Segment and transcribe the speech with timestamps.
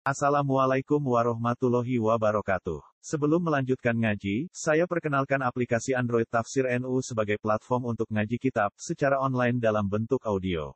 [0.00, 2.80] Assalamualaikum warahmatullahi wabarakatuh.
[3.04, 9.20] Sebelum melanjutkan ngaji, saya perkenalkan aplikasi Android Tafsir NU sebagai platform untuk ngaji kitab secara
[9.20, 10.72] online dalam bentuk audio.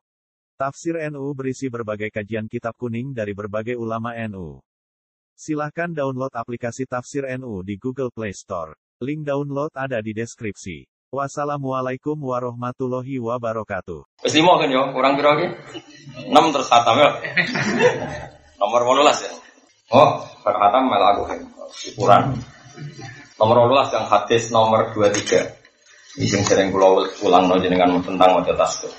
[0.61, 4.61] Tafsir NU berisi berbagai kajian kitab kuning dari berbagai ulama NU.
[5.33, 8.77] Silahkan download aplikasi Tafsir NU di Google Play Store.
[9.01, 10.85] Link download ada di deskripsi.
[11.09, 14.05] Wassalamualaikum warahmatullahi wabarakatuh.
[14.21, 15.49] Wis kan yo, kurang piro iki?
[16.29, 16.69] 6 terus.
[18.59, 19.31] Nomor 18 ya.
[19.93, 21.39] Oh, bar khatam malah aku kan.
[21.93, 22.23] Ukuran.
[23.35, 25.65] Nomor 18 yang hadis nomor 23.
[26.15, 28.91] Ini sing sering kula ulang no jenengan tentang maca tasbih.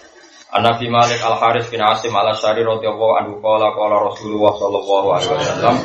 [0.52, 5.32] Anabi Malik Al Haris bin Asim Al Asyari radhiyallahu anhu qala qala Rasulullah sallallahu alaihi
[5.32, 5.76] wasallam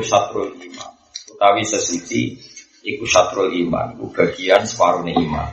[0.00, 0.90] syatrul iman.
[1.34, 2.38] Utawi sesuci
[2.86, 5.50] iku syatrul iman, iku bagian separuh iman.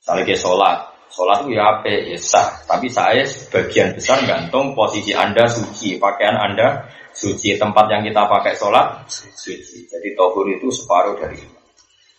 [0.00, 0.78] Misalnya sholat,
[1.16, 1.88] sholat itu ya apa?
[1.88, 2.60] Ya sah.
[2.68, 6.84] Tapi saya sebagian besar gantung posisi anda suci, pakaian anda
[7.16, 9.88] suci, tempat yang kita pakai sholat suci.
[9.88, 11.40] Jadi tohur itu separuh dari.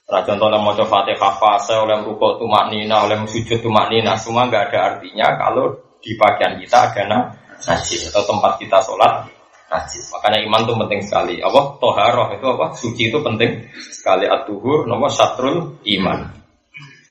[0.08, 4.48] Nah, contoh mau coba fatihah fase, oleh rukuk tumak nina, oleh sujud tumak nina, semua
[4.48, 9.28] nggak ada artinya kalau di pakaian kita ada najis atau tempat kita sholat
[9.68, 10.08] najis.
[10.16, 11.36] Makanya iman itu penting sekali.
[11.44, 11.76] Apa?
[11.76, 12.66] Toharoh itu apa?
[12.72, 14.26] Suci itu penting sekali.
[14.26, 16.37] At-tuhur nomor satrul iman.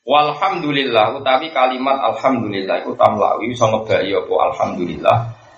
[0.07, 5.17] Walhamdulillah utawi kalimat alhamdulillah itu tamlawi iso ngebai apa alhamdulillah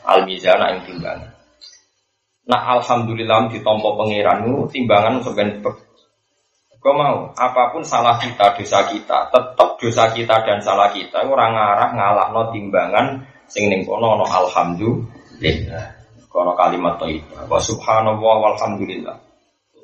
[0.09, 1.37] al mizana ing timbangan.
[2.49, 5.69] Nah alhamdulillah ditompo pangeranmu timbangan sebenarnya
[6.79, 11.53] Kau mau apa pun salah kita dosa kita tetap dosa kita dan salah kita orang
[11.53, 15.85] ngarah ngalah no timbangan sing ning kono no alhamdulillah.
[16.33, 17.51] Kono kalimat thayyibah.
[17.51, 19.28] Wa subhanallah walhamdulillah.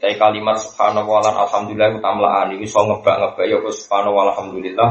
[0.04, 4.90] Utai kalimat subhanallah lan alhamdulillah ku tamlaan iki iso ngebak-ngebak ya subhanallah walhamdulillah.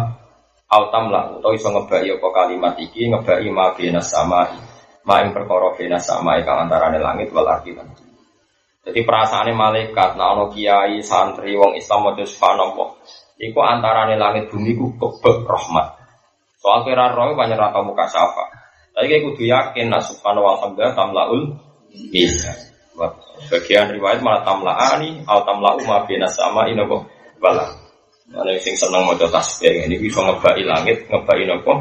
[0.73, 4.57] Au tamla utawa iso ngebak ya kalimat iki ngebaki ma bina samai.
[5.05, 7.77] Ma ing perkara bina samai kang antarane langit wal ardi
[8.89, 12.89] Jadi perasaannya malaikat, nah ono kiai, santri, wong Islam mau subhanallah.
[13.37, 15.93] Iku antarane langit bumi ku kebek rahmat.
[16.57, 18.49] Soal kira roh banyak rata muka syafa.
[18.97, 21.53] Tapi kayak kudu yakin nah wa ta'ala tamlaul
[22.09, 22.72] bisa.
[22.93, 27.09] Bagian riwayat malah tamlaani atau tamlau ma bina sama inopo
[27.41, 27.73] bala.
[28.29, 31.73] Mana sing seneng maca tasbih ini bisa ngebai langit, ngebai nopo.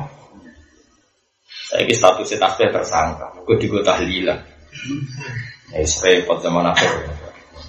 [1.69, 3.45] Saya ini statusnya tasbih tersangka.
[3.45, 4.41] Gue digo tahlilan.
[5.73, 6.91] Ya repot zaman akhir.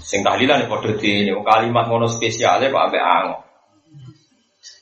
[0.04, 3.40] Sing tahlilan ya di ini kalimat mono spesialnya pak abe angok.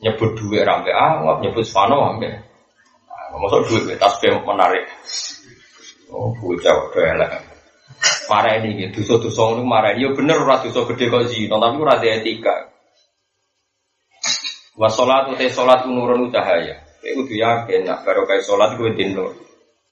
[0.02, 2.30] Nyebut duit rambe angok, nyebut spano ambe.
[3.38, 4.86] Masa duit tasbih menarik.
[6.10, 7.51] Oh, bocah udah elek.
[8.32, 9.92] Marah ini gitu, dosa-dosa ini marah.
[9.92, 12.72] Ya bener ora dosa gede kok zina, tapi ora ada etika.
[14.72, 16.80] Wa sholat utai sholat nurun cahaya.
[17.04, 19.36] Kayak udah yakin, nak baru kayak sholat gue dinur.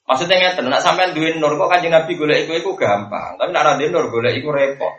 [0.09, 3.77] Maksudnya nggak nak sampean duwe nur kok kanjeng Nabi golek iku iku gampang, tapi nak
[3.77, 4.95] ada nur golek iku repot.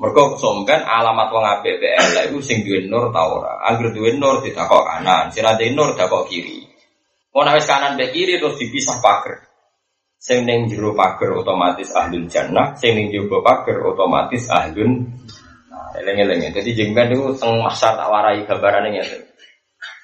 [0.00, 3.58] Mergo somben alamat wong apik elek iku sing duwe nur ta ora.
[3.66, 6.62] Angger duwe nur ditakok kanan, sing ora nur dakok kiri.
[7.34, 9.49] Mau nawes kanan be kiri terus dipisah pagar.
[10.20, 15.08] Sing ning jero pagar otomatis ahlul jannah, sing ning jero pagar otomatis ahlun.
[15.96, 16.52] Eleng-eleng.
[16.52, 19.18] Jadi jengben itu teng masa tak warai gambarane ngene.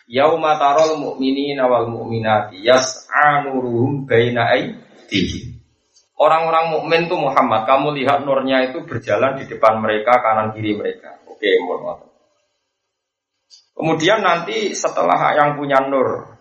[0.08, 5.60] Yauma tarol mukminina wal mukminati yas'a nuruhum baina aydihim.
[6.16, 11.20] Orang-orang mukmin tuh Muhammad, kamu lihat nurnya itu berjalan di depan mereka, kanan kiri mereka.
[11.28, 12.08] Oke, mohon
[13.76, 16.35] Kemudian nanti setelah yang punya nur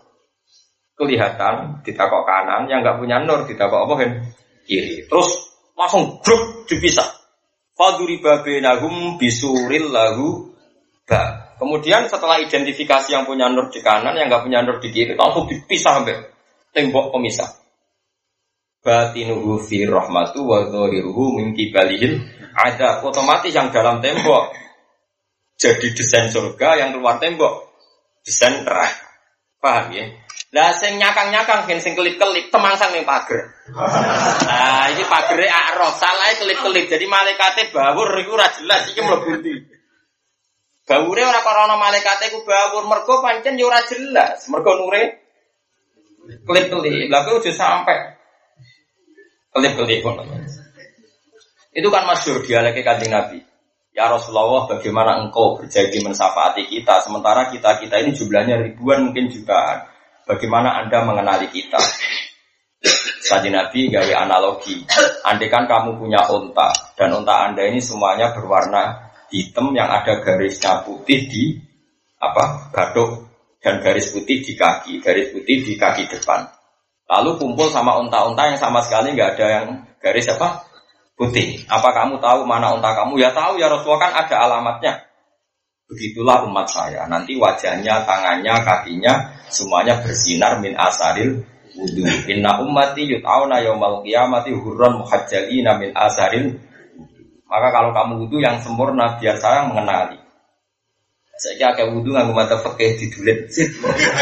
[0.96, 4.10] kelihatan ditakok kanan, yang nggak punya nur ditakok apa kan?
[4.66, 5.06] Kiri.
[5.06, 5.28] Terus
[5.76, 7.06] langsung grup dipisah.
[7.76, 10.56] Faduri babenahum bisuril lahu
[11.04, 11.54] ba.
[11.56, 15.44] Kemudian setelah identifikasi yang punya nur di kanan, yang nggak punya nur di kiri, langsung
[15.48, 16.16] dipisah sampai
[16.72, 17.48] tembok pemisah.
[18.80, 22.22] Batinuhu fi rahmatu wa dhahiruhu min kibalihil
[22.56, 24.54] ada otomatis yang dalam tembok
[25.56, 27.72] jadi desain surga yang keluar tembok
[28.20, 29.08] desain neraka.
[29.56, 30.04] Paham ya?
[30.56, 33.52] Lah sing nyakang-nyakang gen sing kelip-kelip temangsang ning pager.
[33.76, 36.88] Nah, iki pagere akrof, salah kelip-kelip.
[36.88, 39.52] Jadi malaikate bawur iku ora jelas iki mlebu ndi.
[40.88, 44.48] Bawure ora krana malaikate iku bawur, mergo pancen ya ora jelas.
[44.48, 45.28] Mergo nure
[46.24, 47.12] kelip-kelip.
[47.12, 48.16] Lah kuwi aja sampai
[49.52, 50.08] kelip-kelip
[51.76, 53.44] Itu kan masyhur dialek Kanjeng Nabi.
[53.92, 59.95] Ya Rasulullah, bagaimana engkau berjanji mensafaati kita, sementara kita kita ini jumlahnya ribuan mungkin jutaan.
[60.26, 61.78] Bagaimana Anda mengenali kita?
[63.26, 64.82] Tadi Nabi gawe analogi.
[65.22, 70.82] Andai kan kamu punya unta dan unta Anda ini semuanya berwarna hitam yang ada garisnya
[70.82, 71.54] putih di
[72.18, 72.74] apa?
[72.74, 73.10] Gadok
[73.62, 76.46] dan garis putih di kaki, garis putih di kaki depan.
[77.06, 79.66] Lalu kumpul sama unta-unta yang sama sekali nggak ada yang
[80.02, 80.66] garis apa
[81.14, 81.62] putih.
[81.70, 83.18] Apa kamu tahu mana unta kamu?
[83.22, 85.05] Ya tahu ya Rasulullah kan ada alamatnya.
[85.86, 87.06] Begitulah umat saya.
[87.06, 91.46] Nanti wajahnya, tangannya, kakinya semuanya bersinar min asaril
[91.78, 92.02] wudu.
[92.26, 96.58] Inna ummati yut'auna yaumal qiyamati hurran muhajjalina min asaril
[97.46, 100.18] Maka kalau kamu wudhu yang sempurna biar saya mengenali.
[101.38, 103.70] Saya kayak wudhu nggak mata fakih di dulit sih.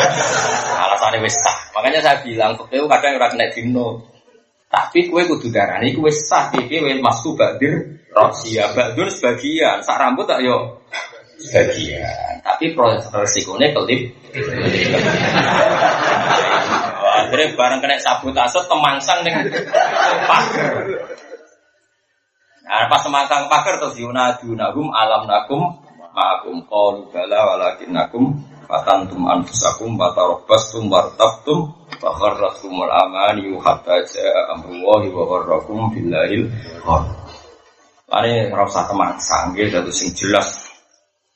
[0.84, 1.40] Alasannya wes
[1.72, 4.04] Makanya saya bilang fakih kadang orang kena dino.
[4.68, 10.28] Tapi kue kudu darah ini kue sah, kue masuk badir, rosia, badur sebagian, sak rambut
[10.28, 10.84] tak yo
[11.44, 12.40] sebagian.
[12.40, 14.12] Tapi proses resikonya kelip.
[17.14, 19.46] Akhirnya barang kena sabotase temangsang dengan
[20.26, 20.74] pagar.
[22.64, 28.38] Nah, pas semangsang pagar terus yunadunahum alam nakum ma'akum qalu bala walakin nakum
[28.70, 36.48] fatantum anfusakum batarabastum wartabtum wa gharratkumul amani hatta ja'a amrullahi wa gharrakum billahil
[38.14, 40.63] Ini rasa temangsang gitu sing jelas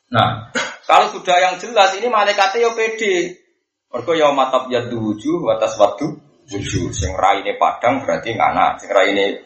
[0.08, 0.48] Nah,
[0.88, 3.44] kalau sudah yang jelas ini malaikatnya yo pede.
[3.88, 6.16] Mergo ya matap ya tujuh batas waktu
[6.48, 6.92] tujuh.
[6.92, 9.44] Sing raine padang berarti ngana, sing raine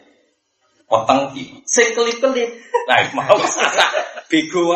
[0.87, 1.63] potong ki.
[1.67, 2.47] Sing kelip-kelip.
[2.87, 3.39] Nah, mau
[4.31, 4.75] bego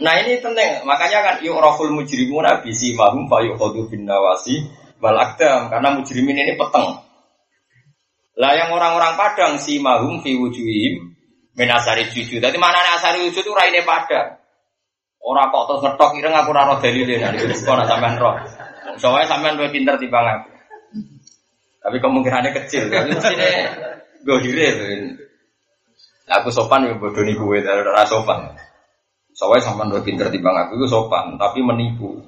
[0.00, 4.64] Nah ini penting, makanya kan yuk raful mujrimun abisi mahum fa yukhadu bin nawasi
[4.96, 7.04] wal karena mujrimin ini peteng.
[8.40, 11.09] Lah yang orang-orang Padang si mahum fi wujuhim
[11.60, 12.40] Menasari cucu.
[12.40, 14.40] Tadi mana asari cucu itu raine pada.
[15.20, 18.32] Orang kok terus ngetok ireng aku raro nek nah, wis kono sampean roh.
[18.96, 20.48] Soalnya sampean luwih pinter timbang aku.
[21.84, 22.88] Tapi kemungkinannya kecil.
[22.88, 23.68] Tapi mestine
[24.24, 24.68] gohire
[26.40, 28.56] Aku sopan ya bodoh nih gue dari rasa sopan.
[29.36, 32.16] Soalnya sampean luwih pinter timbang aku itu sopan, tapi menipu.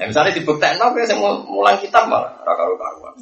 [0.00, 3.12] ya, misalnya dibuktikan, apa saya mulang kitab malah rakaru-karuan.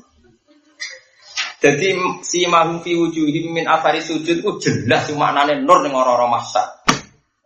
[1.57, 6.85] Jadi si mahum fi wujuhim min afari sujud itu jelas nane nur ning ora-ora masa.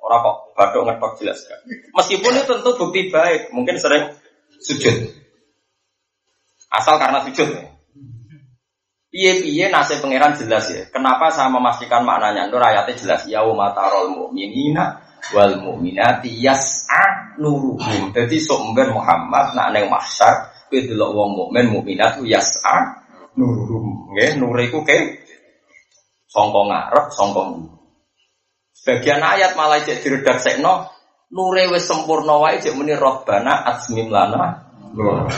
[0.02, 1.60] Ora kok badok ngetok jelas kan.
[1.94, 4.10] Meskipun itu tentu bukti baik, mungkin sering
[4.58, 5.14] sujud.
[6.74, 7.48] Asal karena sujud.
[9.10, 10.86] Piye-piye nasib pangeran jelas ya.
[10.90, 12.46] Kenapa saya memastikan maknanya?
[12.46, 13.26] Nur ayatnya jelas.
[13.26, 15.02] Ya matarol mu'minina
[15.34, 18.14] wal mu'minati yas'a nuruhum.
[18.14, 23.00] Jadi sumber Muhammad nak neng mahsyar kowe delok wong mukmin mukminat yas'a
[23.38, 24.14] nurum.
[24.14, 25.26] Nggih nur iku ke
[26.30, 27.42] sangka ngarep sangka
[28.80, 30.88] Sebagian ayat malah cek diredaksekno
[31.36, 34.72] nure wis sempurna wae cek muni robbana asmim lana.
[34.96, 35.28] Nur.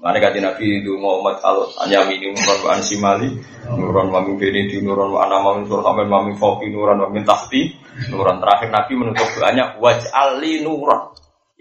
[0.00, 3.28] Mana kata Nabi itu Muhammad al anyami ini nuran wa ansimali
[3.72, 7.24] nuran wa min di nuran wa ana mamin sur sampai mamin foki nuran wa min
[7.24, 7.72] tahti
[8.12, 8.36] nuran.
[8.36, 11.13] Terakhir Nabi menutup doanya waj'al li nuran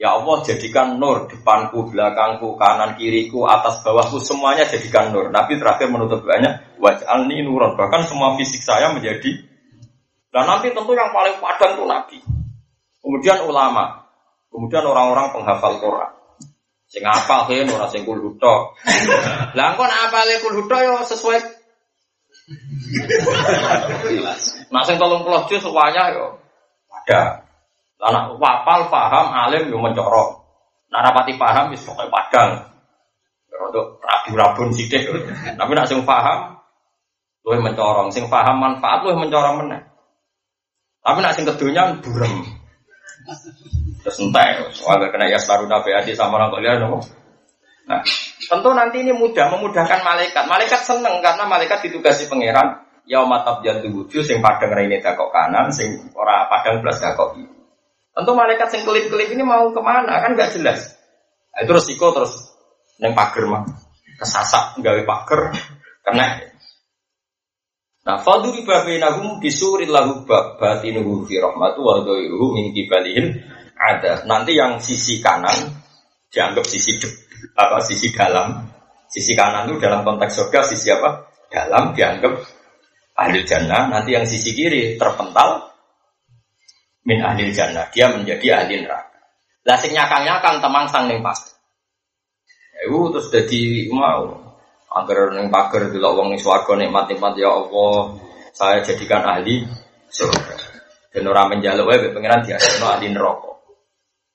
[0.03, 5.31] Ya Allah jadikan nur depanku, belakangku, kanan, kiriku, atas, bawahku semuanya jadikan nur.
[5.31, 7.79] Nabi terakhir menutup doanya waj'alni nuron.
[7.79, 9.47] Bahkan semua fisik saya menjadi
[10.27, 12.17] dan nanti tentu yang paling padan itu Nabi.
[12.99, 14.09] Kemudian ulama,
[14.51, 16.11] kemudian orang-orang penghafal Quran.
[16.91, 18.75] Sing apa kan ora sing kul huto.
[19.55, 21.39] Lah engko apa le kul huto yo sesuai
[24.67, 26.43] Nah sing 30 juz semuanya yo
[26.91, 27.42] ada.
[28.03, 30.43] Anak wapal, paham, alim, yang mencorok.
[30.91, 32.51] Narapati paham, bisa pakai padang.
[33.53, 35.07] Untuk rabu-rabun sidik.
[35.55, 36.59] Tapi nak sing paham,
[37.47, 38.11] lu mencorong.
[38.11, 39.79] Sing paham manfaat, lu mencorong mana.
[40.99, 42.43] Tapi nak sing kedunya burem.
[44.03, 46.83] Terus entek, soalnya kena ya selalu nabi sama orang kalian,
[47.83, 47.99] Nah,
[48.47, 50.47] tentu nanti ini mudah memudahkan malaikat.
[50.47, 52.79] Malaikat seneng karena malaikat ditugasi pangeran.
[53.03, 57.62] Ya matab jantung wujud, sing padang ini dakok kanan, sing ora padang belas dakok kiri.
[58.13, 60.93] Tentu malaikat yang kelip-kelip ini mau ke mana kan nggak jelas.
[61.49, 62.53] Nah, itu resiko terus
[63.01, 63.63] neng pagar mah
[64.21, 65.49] kesasak gawe pagar
[66.05, 66.53] kena.
[68.03, 73.33] Nah, faduri babainahum bisurin lahu batinuhu fi rahmatu wa dhairuhu min kibalihim
[73.73, 74.21] ada.
[74.29, 75.73] Nanti yang sisi kanan
[76.29, 77.01] dianggap sisi
[77.57, 78.69] apa sisi dalam.
[79.09, 81.25] Sisi kanan itu dalam konteks surga sisi apa?
[81.49, 82.33] Dalam dianggap
[83.17, 83.89] ahli jannah.
[83.89, 85.72] Nanti yang sisi kiri terpental
[87.03, 87.87] min ahli jannah.
[87.91, 89.13] Dia menjadi ahli neraka.
[89.63, 91.39] Lah sing nyakang-nyakang temang sang ning pas.
[92.83, 94.43] Iku terus dadi mau
[94.91, 98.19] agar ning pager delok wong ning swarga nikmat-nikmat ya Allah,
[98.51, 99.63] saya jadikan ahli
[100.11, 100.55] surga.
[101.13, 103.55] Dan orang menjaluk wae pangeran diasino ahli neraka.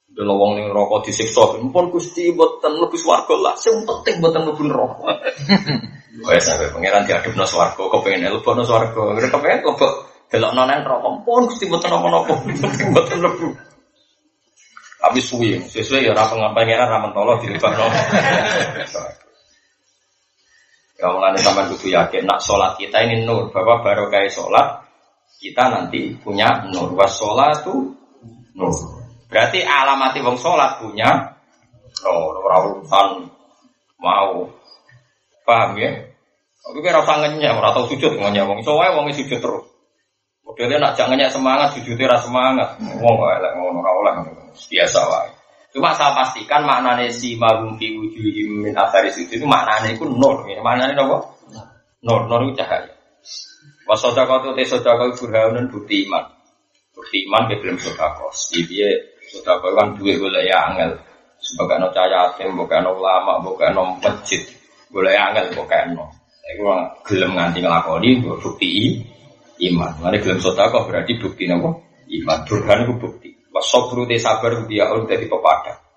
[0.08, 4.62] Delok wong ning neraka disiksa, mumpun Gusti mboten mlebu swarga lah, sing penting mboten mlebu
[4.64, 5.08] neraka.
[6.26, 11.64] Wes sampe pangeran diadupno swarga, kepengin mlebu swarga, kepengin mlebu Delok nonen rokok pun gusti
[11.64, 12.36] boten napa-napa,
[12.94, 13.48] boten lebu.
[14.98, 17.86] Tapi suwi, sesuai ya ora pengen ra mentolo dilebakno.
[20.98, 24.82] Ya mulane sampean kudu yakin nak sholat kita ini nur, bahwa baru kayak sholat
[25.38, 26.90] kita nanti punya nur.
[26.98, 27.94] Was sholat itu
[28.58, 28.74] nur.
[29.30, 31.38] Berarti alamati wong sholat punya
[32.02, 32.34] nur.
[32.42, 33.30] Urusan
[34.02, 34.50] mau
[35.46, 36.10] paham ya?
[36.66, 38.58] Tapi kira usah ngenyek, ora sujud ngenyek wong.
[38.58, 39.77] Iso wae wong sujud terus.
[40.48, 42.80] Modelnya nak jangan semangat, sujudnya rasa semangat.
[42.80, 44.12] Wong elek ngono ora oleh
[44.56, 45.30] biasa wae.
[45.76, 50.48] Cuma saya pastikan maknanya si magum fi wujuhim min athari sujud itu maknanya itu nur.
[50.48, 50.64] Ya.
[50.64, 51.36] Maknanya apa?
[52.00, 52.88] Nur, itu cahaya.
[53.84, 56.24] Wasodako itu te sodako burhanun bukti iman.
[56.96, 57.76] Bukti iman ke belum.
[57.76, 58.88] Jadi dia
[59.28, 60.96] sodako kan duit boleh ya angel.
[61.44, 64.40] Sebagai no cahaya tim, bukan no ulama, bukan no masjid.
[64.88, 66.08] Ya angel, bukan no.
[66.48, 66.64] Iku
[67.04, 69.04] gelem nganti nglakoni bukti
[69.58, 69.92] iman.
[70.02, 71.82] Mane gelem sodako berarti bukti nopo?
[72.08, 72.46] Iman.
[72.46, 73.30] Burhan itu bukti.
[73.50, 75.88] Wasobru te sabar dia on dari pepada.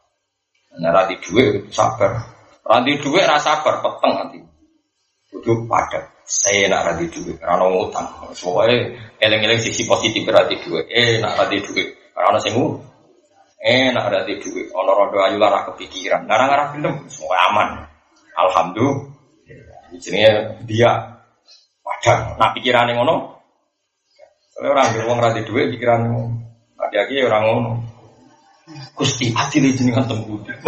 [0.79, 2.25] Nah, rati duit sabar.
[2.63, 4.39] Rati duit rasa sabar peteng nanti.
[5.31, 6.11] Kudu padat.
[6.23, 8.07] Saya nak rati duit, karena utang.
[8.31, 10.87] Soalnya eleng-eleng sisi positif rati duit.
[10.87, 12.55] Eh nak rati duit, karena sing
[13.61, 14.71] Eh nak rati duit.
[14.71, 16.23] Ono rodo ayu lara kepikiran.
[16.25, 17.67] Ngarang-ngarang film, semua aman.
[18.39, 19.91] Alhamdulillah.
[19.99, 21.19] Jenenge dia
[21.83, 22.39] padang.
[22.39, 23.30] Nah pikirannya ngono.
[24.61, 26.37] Soalnya orang ngomong rati duit pikiran ngono.
[26.77, 27.71] Hati-hati orang ngono.
[28.93, 30.53] Gusti adil jenengan tembudi.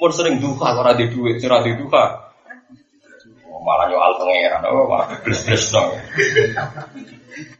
[0.00, 2.32] Mun sering duka ora di duit, ora di duka.
[3.52, 5.92] Oh, malah nyual pangeran, oh malah bles-bles dong.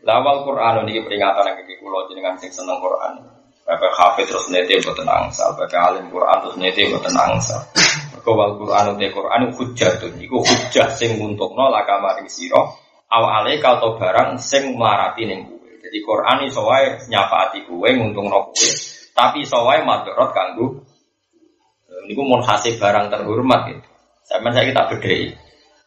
[0.08, 3.28] Lawal Quran ini peringatan yang kiki kulo jenengan sing seneng Quran.
[3.68, 7.60] Bapak hafid terus nete buatan angsal, bapak alim Quran terus nete buatan angsal.
[8.24, 12.83] Kawal Quran uti Quran hujjah tuh, iku hujjah sing untuk nolak kamar siro.
[13.14, 15.54] Awale kau barang sing melarati ning
[15.84, 18.68] jadi Quran iso wae nyafaati kowe nguntungno kowe,
[19.14, 20.82] tapi iso wae madharat kanggo
[22.10, 23.88] niku mun hasil barang terhormat gitu.
[24.24, 25.36] Sampeyan saya kita bedhei.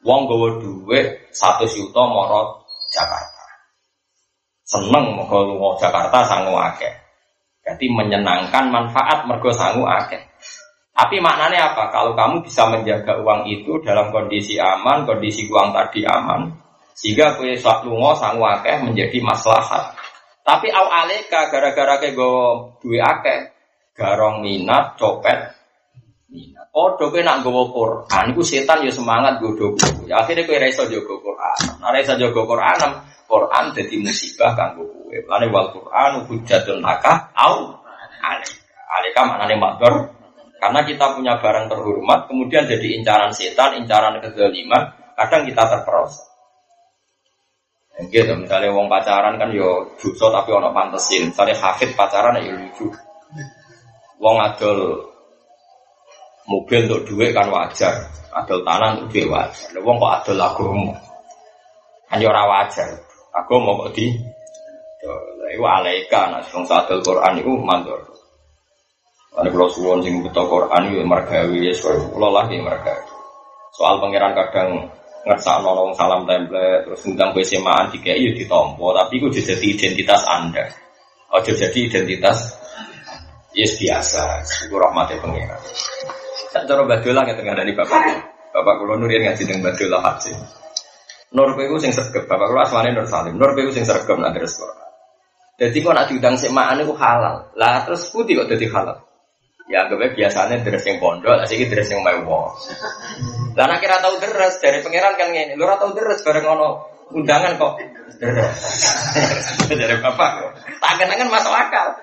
[0.06, 3.46] Wong gawa dhuwit 100 juta moro Jakarta.
[4.64, 6.94] Seneng mergo lunga Jakarta sangu akeh.
[7.66, 10.22] Jadi menyenangkan manfaat mergo sangu akeh.
[10.94, 11.94] Tapi maknanya apa?
[11.94, 16.50] Kalau kamu bisa menjaga uang itu dalam kondisi aman, kondisi uang tadi aman,
[16.98, 19.94] sehingga kue sak lungo sang wakeh menjadi maslahat.
[20.42, 22.32] Tapi au aleka gara-gara ke go
[22.82, 23.54] duwe akeh,
[23.94, 25.54] garong minat, copet,
[26.34, 26.66] minat.
[26.74, 29.78] Oh, doke nak gowo Quran, iku setan ya semangat godo
[30.10, 31.82] Ya akhirnya kue reso jogo Quran.
[31.82, 32.78] Nah reso jogo Quran,
[33.30, 35.22] Quran jadi musibah kanggo kue.
[35.26, 37.78] Lane wal Quran hujatun laka au
[38.26, 38.74] aleka.
[38.88, 39.94] Aleka maknane makdor.
[40.58, 46.27] Karena kita punya barang terhormat, kemudian jadi incaran setan, incaran kezaliman, kadang kita terperosok.
[47.98, 51.34] Gitu, misalnya wong pacaran kan yo dosa tapi ono pantesin.
[51.34, 52.94] Misalnya hafid pacaran ya lucu.
[54.22, 55.10] Wong adol
[56.46, 58.06] mobil untuk duit kan wajar,
[58.38, 59.74] adol tanah untuk duit wajar.
[59.82, 60.94] Wong kok adol agama,
[62.06, 62.90] kan yo ora wajar.
[63.34, 64.14] Agama kok di
[65.48, 66.68] Iku alaika, nah wong
[67.02, 68.04] Quran itu mandor.
[69.38, 73.06] Ane kalau suwon sing buta Quran itu margawi ya, soal kula lah margawi.
[73.78, 74.92] Soal pangeran kadang
[75.28, 78.96] ngerasa nolong salam template terus ngundang ke semaan tiga iya ditompo.
[78.96, 80.64] Tapi itu jadi identitas anda.
[81.36, 82.56] Oh jadi identitas
[83.52, 84.42] yes biasa.
[84.72, 85.62] Rahmatnya pengiran
[86.48, 88.02] saya coba badola nggak tengah dari bapak.
[88.56, 90.32] Bapak kulo nurian ngaji dengan badola haji.
[91.36, 93.36] Nur itu sing sergap bapak kulo asmane nur salim.
[93.36, 94.88] Nur itu sing sergap nanti restoran
[95.58, 97.50] jadi kok nak diundang semaan itu halal.
[97.58, 99.07] Lah terus putih kok jadi halal
[99.68, 102.56] Ya anggapnya biasanya dress yang pondok, asik dress yang mewah.
[103.52, 106.88] Lah nek kira tahu dress dari pangeran kan ngene, lu ora tahu dress bareng ngono
[107.12, 107.76] undangan kok
[108.16, 108.60] dress.
[109.68, 110.32] dari bapak.
[110.80, 112.00] Tak kenangan masuk akal.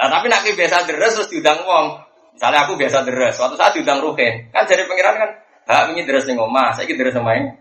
[0.00, 1.86] Nah tapi nak biasa dress terus diundang wong.
[2.32, 4.48] Misalnya aku biasa dress, suatu saat diundang Ruhin.
[4.48, 5.30] Kan dari pangeran kan,
[5.68, 7.52] hak ini dress ning omah, saiki dress omahe.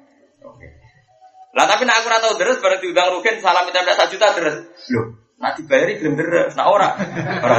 [1.52, 4.56] Lah tapi nak aku ora tahu dress bareng diundang Ruhin salam minta satu juta dress.
[4.88, 6.96] Loh, nak dibayari belum dress, nak ora.
[7.44, 7.58] Ora.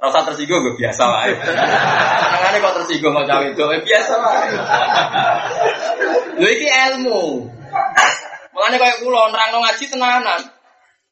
[0.00, 1.28] Rasa tersinggung gue biasa lah.
[1.28, 4.32] Tangannya kok tersinggung mau cawe itu biasa lah.
[6.40, 7.44] Lu ini ilmu.
[8.56, 10.40] Makanya kayak kulo nerang ngaji tenanan.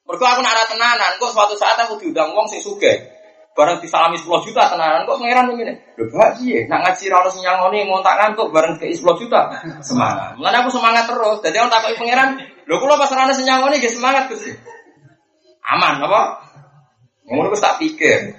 [0.08, 1.20] Mereka aku nara tenanan.
[1.20, 3.12] Kok suatu saat aku diundang wong sing suge.
[3.52, 5.04] Barang disalami 10 juta tenanan.
[5.04, 5.76] Kok pangeran begini?
[6.00, 6.64] Lho bahagia.
[6.72, 9.52] Nak ngaji rano senyangoni ngontak ngantuk bareng ke 10 juta.
[9.84, 10.32] Semangat.
[10.40, 11.44] Makanya aku semangat terus.
[11.44, 12.40] Jadi orang takut pangeran.
[12.64, 14.56] Lho kulo pas rano senyangoni gak semangat Gusti.
[15.76, 16.40] Aman apa?
[17.28, 18.32] Ngono wis tak pikir.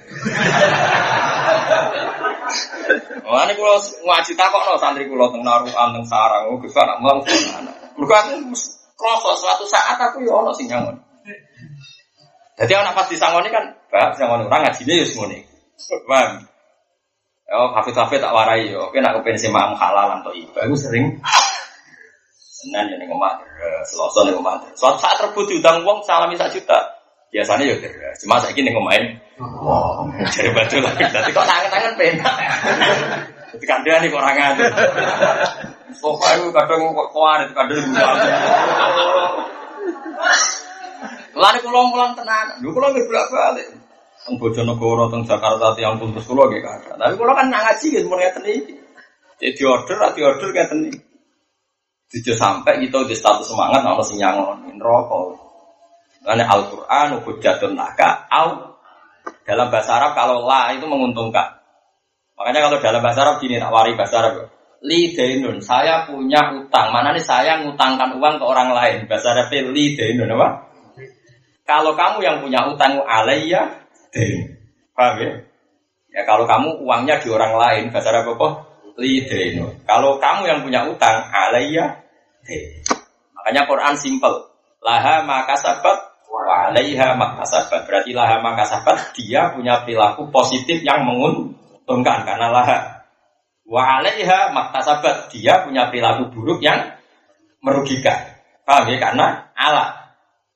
[3.30, 6.98] Wah, ini kalau ngaji takok no santri kulo teng naruhan teng sarang, oh bisa nak
[6.98, 7.76] mulang anak.
[7.94, 8.34] Mereka aku
[8.98, 10.98] kroso suatu saat aku ya ono sing nyangon.
[12.58, 15.38] Jadi anak pas disangoni kan, bah disangoni orang ngajinya ya semuanya.
[16.10, 16.44] Paham?
[17.50, 18.90] Oh, kafe-kafe tak warai yo.
[18.90, 20.60] Oke, nak kepengen sema halal atau iba.
[20.66, 21.18] Aku sering
[22.60, 23.40] Senin ya ning omah,
[23.88, 24.60] Selasa ning omah.
[24.76, 26.99] Suatu saat rebut diutang uang salami sak juta.
[27.30, 29.16] Biasanya ya Cuma saya ning omahe.
[29.40, 31.04] Wah, cari baju lagi.
[31.08, 32.36] Tapi kok tangan-tangan penak.
[33.50, 34.66] Jadi kandang nih orang ada.
[35.98, 37.82] Pokoknya itu kadang kok kuat, kadang
[41.40, 42.60] Lari pulang pulang tenang.
[42.60, 43.68] Lu pulang bolak balik.
[44.20, 46.92] Teng Bojonegoro, teng Jakarta, tiang tuntus pulau gak ada.
[47.00, 48.76] Tapi pulau kan ngaji gitu, mau ngeten iki.
[49.40, 51.00] Jadi order, di order ngeten iki.
[52.10, 55.49] Tidak sampai gitu di status semangat, nama sing nyangon rokok.
[56.30, 58.78] Karena Al-Quran, hujatun laka, au.
[59.50, 61.58] Dalam bahasa Arab kalau la itu menguntungkan.
[62.38, 64.54] Makanya kalau dalam bahasa Arab gini, tak wari bahasa Arab.
[64.86, 66.94] Li denun, saya punya utang.
[66.94, 69.10] Mana nih saya ngutangkan uang ke orang lain.
[69.10, 70.70] Bahasa Arab li denun apa?
[71.66, 73.66] Kalau kamu yang punya utang alaiya,
[74.14, 74.58] den.
[74.94, 75.32] Paham ya?
[76.10, 78.70] Ya kalau kamu uangnya di orang lain, bahasa Arab apa?
[79.02, 79.66] Lidenu.
[79.86, 82.06] Kalau kamu yang punya utang, alaiya,
[82.46, 82.86] den.
[83.34, 84.50] Makanya Quran simple.
[84.82, 87.90] Laha maka sabat, wa alaiha maka sabat.
[87.90, 92.24] Berarti laha maka sabat, dia punya perilaku positif yang menguntungkan.
[92.24, 93.04] Karena laha.
[93.66, 94.54] Wa alaiha
[95.34, 96.96] dia punya perilaku buruk yang
[97.66, 98.38] merugikan.
[98.64, 98.98] Paham ya?
[99.02, 100.00] Karena Allah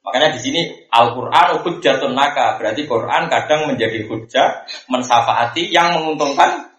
[0.03, 0.61] Makanya di sini
[0.91, 2.59] Al-Quran hujjatun naka.
[2.59, 6.69] Berarti Quran kadang menjadi hujjah, mensafaati yang menguntungkan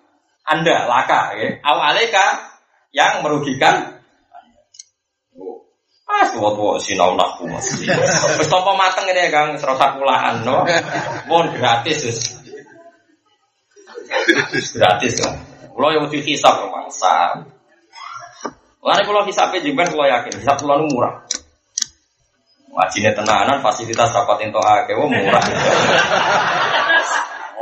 [0.45, 1.33] Anda, laka.
[1.41, 1.57] Ya.
[1.65, 2.53] Awaleka
[2.93, 4.04] yang merugikan
[6.05, 7.81] Ah, tua-tua sinau nakku mas.
[7.81, 10.61] Terus tompo mateng ini ya kang, serasa kulaan, no.
[11.25, 12.37] Mohon gratis,
[14.77, 15.35] gratis kan.
[15.75, 17.41] Kalau yang udah hisap, mangsa.
[18.85, 21.25] Lalu kalau hisapnya juga, kalau yakin, hisap pulau murah.
[22.69, 25.45] Wajine tenanan fasilitas rapat ento akeh murah.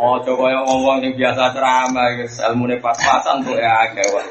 [0.03, 4.27] Oh, coba yang ngomong yang biasa ceramah, ilmu nih pas-pasan tuh ya akeh wah.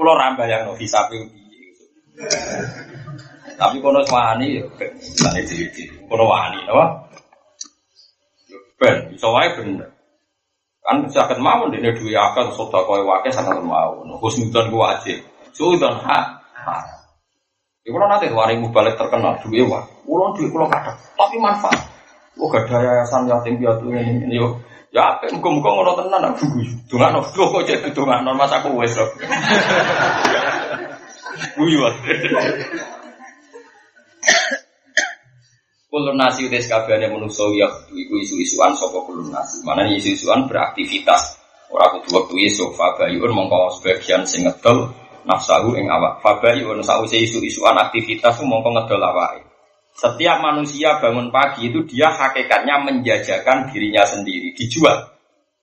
[0.00, 1.44] Kulo rambah yang novi sapi
[3.54, 4.58] Tapi kono wani,
[4.98, 6.84] misalnya jadi kono wani, apa?
[8.80, 9.88] Ben, bisa wae bener.
[10.84, 14.02] Kan sakit mau dene duwe akal sedekah wae sangat mau.
[14.20, 15.22] Husnudzon ku wajib.
[15.54, 16.44] Sudan hak.
[17.84, 21.76] Ya kalau nanti waring balik terkenal duit wah, pulau duit pulau kata, tapi manfaat.
[22.40, 24.56] Oh gak ada yayasan yatim piatu ini, ini yo.
[24.88, 26.72] Ya, muka-muka ngono tenan aku guyu.
[26.88, 29.10] Dongakno, lho kok jadi dongakno mas aku wes kok.
[31.58, 31.82] Guyu
[35.94, 39.62] Kulun nasi udah kabehane manusa ya iku isu-isuan saka kulun nasi.
[39.62, 41.38] Mana isu-isuan beraktivitas.
[41.70, 44.90] Ora kudu wektu iso fa bayun mongko sebagian sing ngedol
[45.22, 46.18] nafsahu ing awak.
[46.18, 49.46] Fabai wa sause isu-isuan aktivitas mongko ngedol awake.
[49.94, 54.98] Setiap manusia bangun pagi itu dia hakikatnya menjajakan dirinya sendiri, dijual.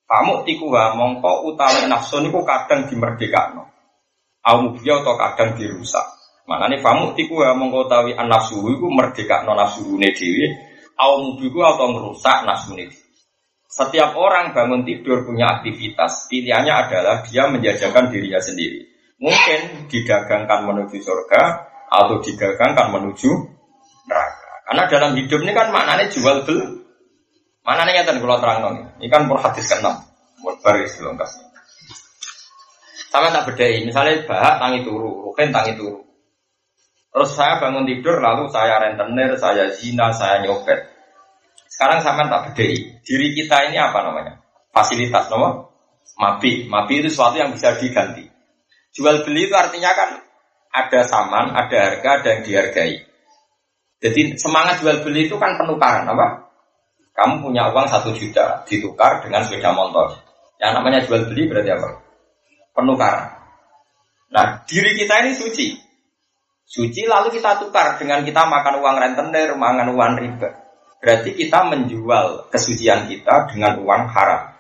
[0.08, 3.68] Kamu tikuha mongko utawi nafsu niku kadang dimerdekakno.
[4.48, 6.08] Au atau kadang dirusak.
[6.50, 10.48] Makanya famu tikuha mongko utawi an nafsu iku merdekakno nafsune dhewe,
[10.98, 13.02] au mubiku atau merusak nafsune dhewe.
[13.72, 18.84] Setiap orang bangun tidur punya aktivitas, pilihannya adalah dia menjajakan dirinya sendiri.
[19.16, 23.32] Mungkin didagangkan menuju surga atau didagangkan menuju
[24.12, 24.52] neraka.
[24.68, 26.84] Karena dalam hidup ini kan maknanya jual beli.
[27.64, 28.86] Maknanya nyata kalau terang nih.
[29.00, 29.96] Ini kan per hadis ke enam.
[30.42, 31.30] Baris lengkap.
[33.08, 33.88] Sama tak bedai.
[33.88, 36.11] Misalnya bahak tangi turu, rukin tangi turu.
[37.12, 40.88] Terus saya bangun tidur, lalu saya rentenir, saya zina, saya nyopet.
[41.68, 43.04] Sekarang sama tak bedai.
[43.04, 44.40] Diri kita ini apa namanya?
[44.72, 45.72] Fasilitas nomor
[46.22, 46.70] mapi.
[46.70, 48.30] Mapi itu sesuatu yang bisa diganti.
[48.92, 50.10] Jual beli itu artinya kan
[50.72, 52.96] ada saman, ada harga, ada yang dihargai.
[54.02, 56.50] Jadi semangat jual beli itu kan penukaran apa?
[57.12, 60.16] Kamu punya uang satu juta ditukar dengan sepeda motor.
[60.58, 61.90] Yang namanya jual beli berarti apa?
[62.72, 63.28] Penukaran.
[64.32, 65.91] Nah diri kita ini suci.
[66.72, 70.50] Suci lalu kita tukar dengan kita makan uang rentenir, makan uang riba.
[71.04, 74.56] Berarti kita menjual kesucian kita dengan uang haram.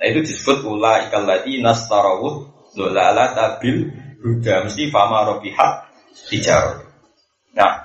[0.00, 3.84] Nah itu disebut ula ikalati nastarawut dolala tabil
[4.24, 5.92] huda mesti fama robihat
[6.32, 6.88] tijar.
[7.52, 7.84] Nah,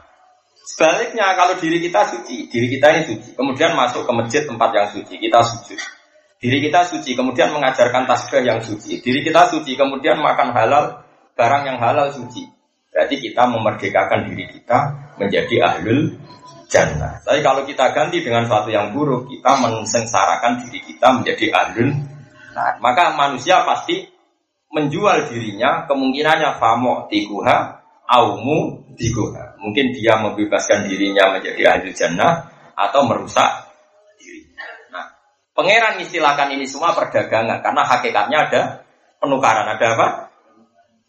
[0.64, 4.88] sebaliknya kalau diri kita suci, diri kita ini suci, kemudian masuk ke masjid tempat yang
[4.96, 5.80] suci, kita sujud.
[6.40, 9.04] Diri kita suci, kemudian mengajarkan tasbih yang suci.
[9.04, 11.04] Diri kita suci, kemudian makan halal,
[11.36, 12.61] barang yang halal suci.
[12.92, 14.80] Berarti kita memerdekakan diri kita
[15.16, 16.12] menjadi ahlul
[16.68, 17.24] jannah.
[17.24, 21.90] Tapi kalau kita ganti dengan sesuatu yang buruk, kita mensengsarakan diri kita menjadi ahlul.
[22.52, 24.12] Nah, maka manusia pasti
[24.72, 33.04] menjual dirinya kemungkinannya famo tikuha aumu tikuha mungkin dia membebaskan dirinya menjadi ahli jannah atau
[33.04, 33.72] merusak
[35.52, 38.62] Pangeran istilahkan ini semua perdagangan karena hakikatnya ada
[39.20, 39.68] penukaran.
[39.68, 40.08] Ada apa?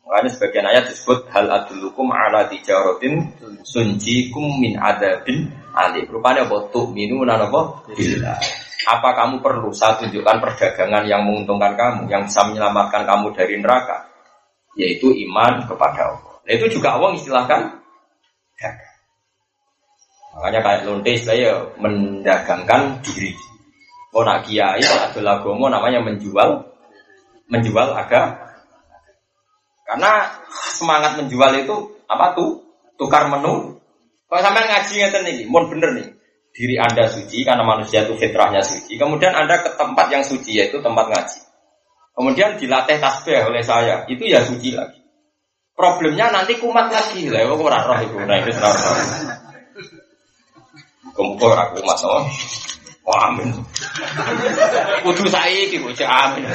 [0.02, 6.02] Makanya sebagian ayat disebut hal adulukum ala tijaratin sunjikum min adabin ali.
[6.10, 6.68] Rupanya apa?
[6.74, 7.86] Tu'minu apa?
[7.94, 8.38] Billah.
[8.82, 14.10] Apa kamu perlu saya tunjukkan perdagangan yang menguntungkan kamu, yang bisa menyelamatkan kamu dari neraka?
[14.74, 16.34] Yaitu iman kepada Allah.
[16.42, 17.62] Nah, itu juga Allah istilahkan.
[20.32, 23.36] Makanya kayak lonte saya mendagangkan diri.
[24.12, 26.50] Oh nak kiai, nak namanya menjual,
[27.48, 28.41] menjual agama.
[29.92, 30.40] Karena
[30.72, 32.64] semangat menjual itu apa tuh?
[32.96, 33.76] Tukar menu.
[34.24, 36.08] Kalau sampai ngaji ngeten nih, mohon bener nih.
[36.52, 38.96] Diri anda suci karena manusia itu fitrahnya suci.
[38.96, 41.40] Kemudian anda ke tempat yang suci yaitu tempat ngaji.
[42.16, 45.00] Kemudian dilatih tasbih oleh saya, itu ya suci lagi.
[45.76, 48.70] Problemnya nanti kumat lagi lah, kok ora roh itu, nah itu ora.
[51.12, 51.98] Kumpul ora kumat.
[53.02, 53.48] Wah, amin.
[55.04, 56.48] Kudu saiki bocah amin.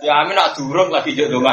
[0.00, 1.44] Ya amin nak durung lagi jodoh